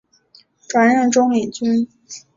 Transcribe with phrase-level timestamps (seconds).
[0.67, 1.87] 转任中领军。